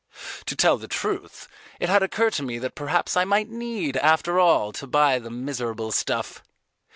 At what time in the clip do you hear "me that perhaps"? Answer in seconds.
2.41-3.15